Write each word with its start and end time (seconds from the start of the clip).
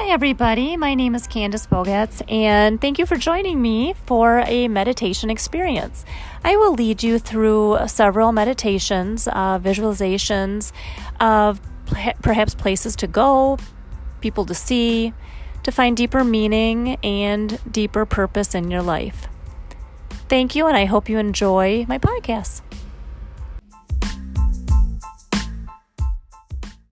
Hi, 0.00 0.12
everybody. 0.12 0.76
My 0.76 0.94
name 0.94 1.16
is 1.16 1.26
Candace 1.26 1.66
Bogatz, 1.66 2.22
and 2.30 2.80
thank 2.80 3.00
you 3.00 3.04
for 3.04 3.16
joining 3.16 3.60
me 3.60 3.96
for 4.06 4.44
a 4.46 4.68
meditation 4.68 5.28
experience. 5.28 6.04
I 6.44 6.54
will 6.54 6.72
lead 6.72 7.02
you 7.02 7.18
through 7.18 7.78
several 7.88 8.30
meditations, 8.30 9.26
uh, 9.26 9.58
visualizations 9.58 10.70
of 11.18 11.60
perhaps 12.22 12.54
places 12.54 12.94
to 12.94 13.08
go, 13.08 13.58
people 14.20 14.44
to 14.46 14.54
see, 14.54 15.14
to 15.64 15.72
find 15.72 15.96
deeper 15.96 16.22
meaning 16.22 16.94
and 17.02 17.58
deeper 17.68 18.06
purpose 18.06 18.54
in 18.54 18.70
your 18.70 18.82
life. 18.82 19.26
Thank 20.28 20.54
you, 20.54 20.68
and 20.68 20.76
I 20.76 20.84
hope 20.84 21.08
you 21.08 21.18
enjoy 21.18 21.86
my 21.88 21.98
podcast. 21.98 22.60